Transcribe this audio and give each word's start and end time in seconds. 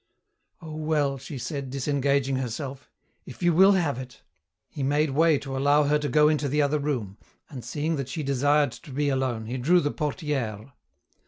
"Oh 0.63 0.73
well," 0.73 1.19
she 1.19 1.37
said, 1.37 1.69
disengaging 1.69 2.37
herself, 2.37 2.89
"if 3.27 3.43
you 3.43 3.53
will 3.53 3.73
have 3.73 3.99
it!" 3.99 4.23
He 4.67 4.81
made 4.81 5.11
way 5.11 5.37
to 5.37 5.55
allow 5.55 5.83
her 5.83 5.99
to 5.99 6.09
go 6.09 6.27
into 6.27 6.49
the 6.49 6.59
other 6.59 6.79
room, 6.79 7.19
and 7.51 7.63
seeing 7.63 7.97
that 7.97 8.09
she 8.09 8.23
desired 8.23 8.71
to 8.71 8.91
be 8.91 9.09
alone 9.09 9.45
he 9.45 9.57
drew 9.57 9.79
the 9.79 9.91
portière. 9.91 10.71